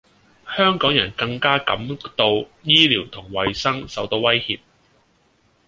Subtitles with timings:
[0.57, 1.77] 香港人更加感
[2.17, 2.25] 到
[2.63, 4.59] 醫療同衛生受到威脅